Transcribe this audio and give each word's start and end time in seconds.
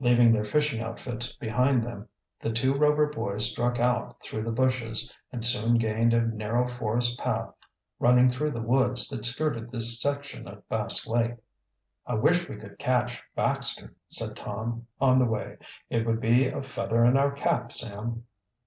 Leaving 0.00 0.32
their 0.32 0.44
fishing 0.46 0.80
outfits 0.80 1.30
behind 1.36 1.84
them 1.84 2.08
the 2.40 2.50
two 2.50 2.72
Rover 2.72 3.06
boys 3.06 3.50
struck 3.50 3.78
out 3.78 4.16
through 4.22 4.40
the 4.40 4.50
bushes, 4.50 5.14
and 5.30 5.44
soon 5.44 5.76
gained 5.76 6.14
a 6.14 6.22
narrow 6.22 6.66
forest 6.66 7.18
path 7.18 7.52
running 7.98 8.30
through 8.30 8.50
the 8.52 8.62
woods 8.62 9.08
that 9.10 9.26
skirted 9.26 9.70
this 9.70 10.00
section 10.00 10.48
of 10.48 10.66
Bass 10.70 11.06
Lake. 11.06 11.36
"I 12.06 12.14
wish 12.14 12.48
we 12.48 12.56
could 12.56 12.78
catch 12.78 13.22
Baxter," 13.36 13.94
said 14.08 14.34
Tom, 14.34 14.86
on 15.02 15.18
the 15.18 15.26
way. 15.26 15.58
"It 15.90 16.06
would 16.06 16.22
be 16.22 16.46
a 16.46 16.62
feather 16.62 17.04
in 17.04 17.18
our 17.18 17.32
cap, 17.32 17.70
Sam." 17.70 18.24